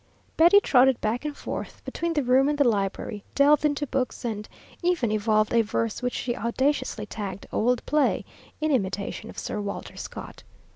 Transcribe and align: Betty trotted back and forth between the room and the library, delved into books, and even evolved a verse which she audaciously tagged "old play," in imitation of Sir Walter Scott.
Betty 0.35 0.59
trotted 0.59 0.99
back 0.99 1.25
and 1.25 1.37
forth 1.37 1.85
between 1.85 2.13
the 2.13 2.23
room 2.23 2.49
and 2.49 2.57
the 2.57 2.67
library, 2.67 3.23
delved 3.35 3.63
into 3.65 3.85
books, 3.85 4.25
and 4.25 4.49
even 4.81 5.11
evolved 5.11 5.53
a 5.53 5.61
verse 5.61 6.01
which 6.01 6.15
she 6.15 6.35
audaciously 6.35 7.05
tagged 7.05 7.45
"old 7.51 7.85
play," 7.85 8.25
in 8.59 8.71
imitation 8.71 9.29
of 9.29 9.37
Sir 9.37 9.61
Walter 9.61 9.95
Scott. 9.97 10.41